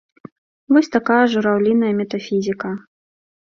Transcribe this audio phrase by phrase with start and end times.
[0.77, 2.69] Вось такая жураўліная метафізіка.